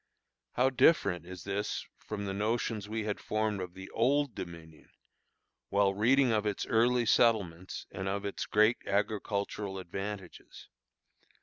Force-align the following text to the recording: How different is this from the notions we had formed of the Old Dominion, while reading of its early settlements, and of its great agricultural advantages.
How 0.53 0.71
different 0.71 1.27
is 1.27 1.43
this 1.43 1.85
from 1.99 2.25
the 2.25 2.33
notions 2.33 2.89
we 2.89 3.03
had 3.03 3.19
formed 3.19 3.61
of 3.61 3.75
the 3.75 3.87
Old 3.91 4.33
Dominion, 4.33 4.89
while 5.69 5.93
reading 5.93 6.31
of 6.31 6.43
its 6.47 6.65
early 6.65 7.05
settlements, 7.05 7.85
and 7.91 8.07
of 8.09 8.25
its 8.25 8.47
great 8.47 8.77
agricultural 8.87 9.77
advantages. 9.77 10.69